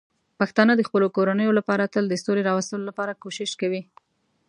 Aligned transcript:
پښتانه 0.39 0.73
د 0.75 0.81
خپلو 0.87 1.07
کورنیو 1.15 1.57
لپاره 1.59 1.91
تل 1.93 2.03
د 2.09 2.15
سولې 2.25 2.41
راوستلو 2.49 2.87
لپاره 2.89 3.17
کوښښ 3.21 3.51
کوي. 3.61 3.81